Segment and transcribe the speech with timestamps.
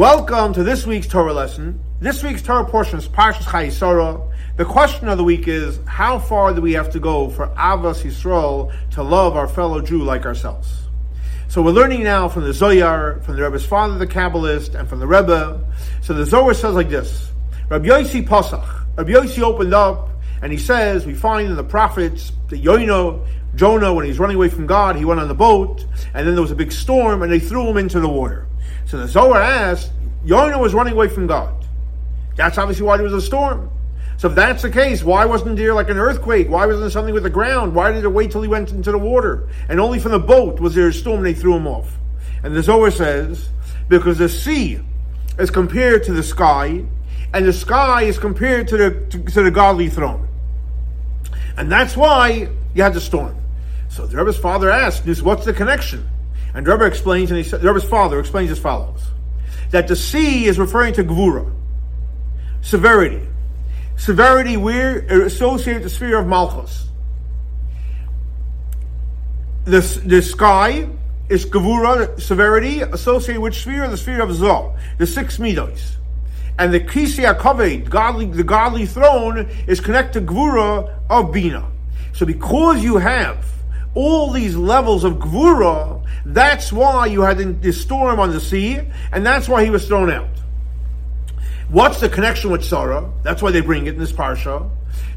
[0.00, 1.78] Welcome to this week's Torah lesson.
[2.00, 4.18] This week's Torah portion is Parshas Chayei Sara.
[4.56, 8.02] The question of the week is, how far do we have to go for Ahavas
[8.02, 10.88] Yisrael to love our fellow Jew like ourselves?
[11.48, 15.00] So we're learning now from the Zohar, from the Rebbe's father, the Kabbalist, and from
[15.00, 15.62] the Rebbe.
[16.00, 17.30] So the Zohar says like this,
[17.68, 20.08] Rabbi Yossi Pasach, Rabbi Yossi opened up,
[20.40, 24.48] and he says, we find in the prophets, that Yoino, Jonah, when he's running away
[24.48, 27.30] from God, he went on the boat, and then there was a big storm, and
[27.30, 28.46] they threw him into the water.
[28.86, 29.92] So the Zohar asked,
[30.24, 31.54] Yonah was running away from God.
[32.36, 33.70] That's obviously why there was a storm.
[34.16, 36.50] So if that's the case, why wasn't there like an earthquake?
[36.50, 37.74] Why wasn't there something with the ground?
[37.74, 39.48] Why did it wait till he went into the water?
[39.68, 41.96] And only from the boat was there a storm and they threw him off.
[42.42, 43.48] And the Zohar says,
[43.88, 44.80] because the sea
[45.38, 46.84] is compared to the sky,
[47.32, 50.28] and the sky is compared to the, to, to the godly throne.
[51.56, 53.36] And that's why you had the storm.
[53.88, 56.06] So the Rebbe's father asked, what's the connection?
[56.54, 59.02] And Rebbe explains, and he Rebbe's father explains as follows:
[59.70, 61.52] that the sea is referring to gvura,
[62.60, 63.26] severity,
[63.96, 66.88] severity we're uh, associated with the sphere of malchus.
[69.64, 70.88] The, the sky
[71.28, 75.96] is gvura, severity, associated with sphere, the sphere of Zoh, the six midos.
[76.58, 81.66] And the Kisi HaKaved, godly, the godly throne, is connected to Gvura of Bina.
[82.12, 83.46] So because you have
[83.94, 88.80] all these levels of Gvura, that's why you had the storm on the sea,
[89.12, 90.28] and that's why he was thrown out.
[91.68, 93.12] What's the connection with Sarah?
[93.22, 94.68] That's why they bring it in this parsha.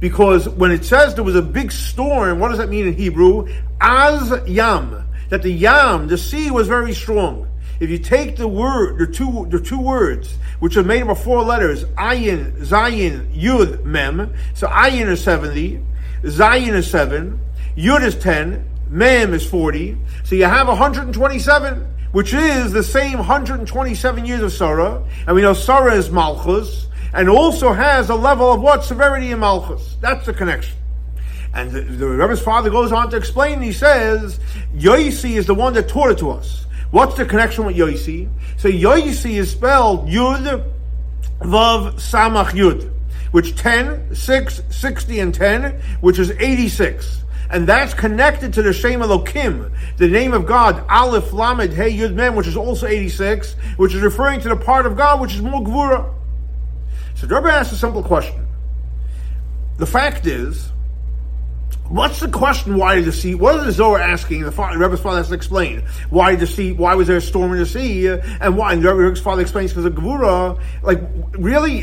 [0.00, 3.48] Because when it says there was a big storm, what does that mean in Hebrew?
[3.80, 5.06] Az yam.
[5.28, 7.46] That the yam, the sea was very strong.
[7.78, 11.22] If you take the word, the two, the two words, which are made up of
[11.22, 14.34] four letters, ayin, zayin, yud, mem.
[14.54, 15.80] So ayin is 70,
[16.24, 17.38] zayin is 7,
[17.76, 19.96] yud is 10, Mem is 40.
[20.24, 25.04] So you have 127, which is the same 127 years of Sarah.
[25.26, 28.84] And we know Sarah is Malchus, and also has a level of what?
[28.84, 29.96] Severity in Malchus.
[30.00, 30.76] That's the connection.
[31.54, 34.40] And the, the Rebbe's father goes on to explain, he says,
[34.74, 36.66] Yoisi is the one that taught it to us.
[36.90, 38.28] What's the connection with Yoisi?
[38.56, 40.68] So Yoisi is spelled Yud,
[41.40, 42.92] Vav, Samach, Yud,
[43.30, 49.00] which 10, 6, 60, and 10, which is 86 and that's connected to the Shem
[49.00, 53.92] Elokim, the name of God, Aleph Lamed Hey Yud Mem, which is also 86, which
[53.92, 56.14] is referring to the part of God which is more Gvura.
[57.14, 58.46] So the Rebbe asks a simple question.
[59.78, 60.70] The fact is,
[61.90, 62.76] What's the question?
[62.76, 63.34] Why did the sea?
[63.34, 64.42] What is the Zohar asking?
[64.42, 66.70] The, father, the Rebbe's father has to explain why the sea?
[66.70, 68.06] Why was there a storm in the sea?
[68.06, 68.74] And why?
[68.74, 70.60] And the Rebbe's father explains because of Gevura.
[70.84, 71.00] Like
[71.32, 71.80] really,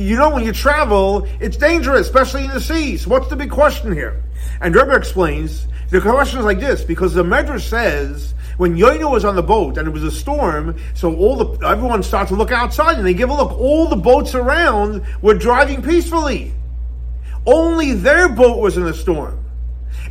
[0.00, 3.06] you know, when you travel, it's dangerous, especially in the seas.
[3.06, 4.22] What's the big question here?
[4.62, 9.26] And Rebbe explains the question is like this because the Medrash says when Yoino was
[9.26, 12.50] on the boat and it was a storm, so all the everyone started to look
[12.50, 13.52] outside and they give a look.
[13.60, 16.54] All the boats around were driving peacefully.
[17.44, 19.36] Only their boat was in a storm.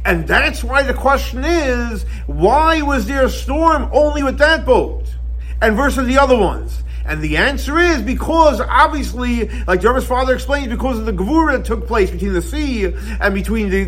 [0.06, 5.06] And that's why the question is, why was there a storm only with that boat?
[5.62, 6.84] And versus the other ones?
[7.10, 11.66] And the answer is because obviously, like Rebbe's father explains, because of the gevura that
[11.66, 13.86] took place between the sea and between the,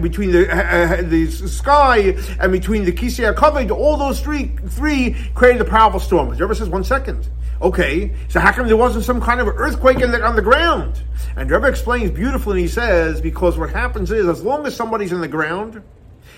[0.00, 5.14] between the uh, uh, the sky and between the Kisei HaKaved, all those three three
[5.34, 6.30] created a powerful storm.
[6.30, 7.28] Rebbe says, one second.
[7.60, 11.00] Okay, so how come there wasn't some kind of earthquake the, on the ground?
[11.36, 15.12] And Rebbe explains beautifully, and he says, because what happens is, as long as somebody's
[15.12, 15.82] in the ground,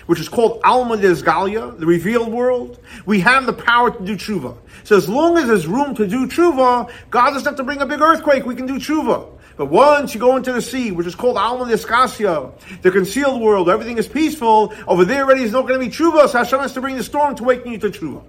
[0.05, 4.57] which is called Alma Galia, the revealed world, we have the power to do tshuva.
[4.83, 7.85] So as long as there's room to do tshuva, God doesn't have to bring a
[7.85, 9.31] big earthquake, we can do tshuva.
[9.57, 13.69] But once you go into the sea, which is called Alma Diskasia, the concealed world,
[13.69, 16.73] everything is peaceful, over there already is not going to be tshuva, so Hashem has
[16.73, 18.23] to bring the storm to waken you to tshuva.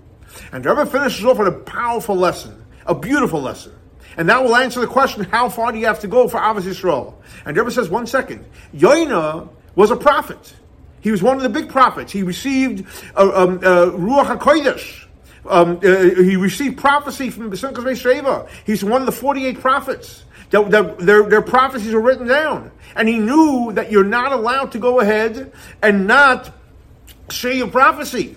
[0.53, 3.73] And Rebbe finishes off with a powerful lesson, a beautiful lesson.
[4.17, 6.63] And that will answer the question, how far do you have to go for Ahavas
[6.63, 7.15] Yisrael?
[7.45, 8.47] And Rebbe says, one second.
[8.75, 10.55] Yoina was a prophet.
[11.07, 12.11] He was one of the big prophets.
[12.11, 12.85] He received
[13.15, 15.05] uh, um, uh, Ruach HaKodesh.
[15.49, 15.81] Um, uh,
[16.21, 18.49] he received prophecy from Simchas Sheva.
[18.65, 20.25] He's one of the 48 prophets.
[20.51, 22.73] That, that their, their prophecies were written down.
[22.97, 26.53] And he knew that you're not allowed to go ahead and not
[27.31, 28.35] share your prophecy.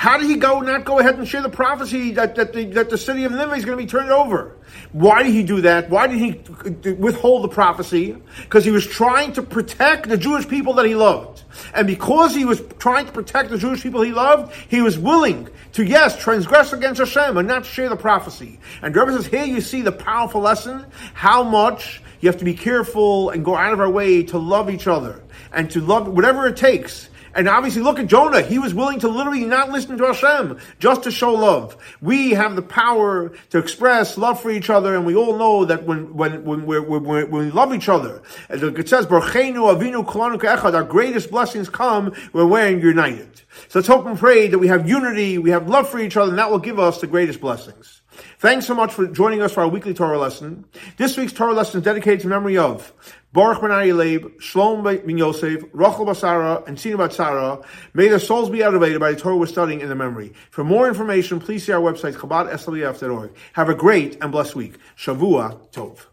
[0.00, 2.88] How did he go not go ahead and share the prophecy that, that, the, that
[2.88, 4.56] the city of Nineveh is going to be turned over?
[4.92, 5.90] Why did he do that?
[5.90, 8.16] Why did he withhold the prophecy?
[8.40, 11.42] Because he was trying to protect the Jewish people that he loved.
[11.74, 15.50] And because he was trying to protect the Jewish people he loved, he was willing
[15.72, 18.58] to, yes, transgress against Hashem and not share the prophecy.
[18.80, 22.54] And Rebbe says, here you see the powerful lesson, how much you have to be
[22.54, 26.46] careful and go out of our way to love each other and to love whatever
[26.46, 28.42] it takes And obviously, look at Jonah.
[28.42, 31.76] He was willing to literally not listen to Hashem just to show love.
[32.00, 35.84] We have the power to express love for each other, and we all know that
[35.84, 41.68] when when when, we when, we love each other, it says, Avinu our greatest blessings
[41.68, 43.42] come when we're united.
[43.68, 46.30] So let's hope and pray that we have unity, we have love for each other,
[46.30, 47.99] and that will give us the greatest blessings.
[48.38, 50.64] Thanks so much for joining us for our weekly Torah lesson.
[50.96, 52.92] This week's Torah lesson is dedicated to memory of
[53.32, 57.64] Baruch ben Leib, Shlom ben Yosef, Rachel Basara, and Tzina Batsara.
[57.94, 60.32] May their souls be elevated by the Torah we're studying in the memory.
[60.50, 63.32] For more information, please see our website, chabadswf.org.
[63.52, 64.78] Have a great and blessed week.
[64.96, 66.06] Shavua Tov.